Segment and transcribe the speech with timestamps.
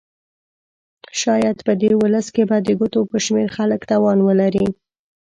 [1.21, 4.67] شاید په دې ولس کې به د ګوتو په شمېر خلک توان ولري.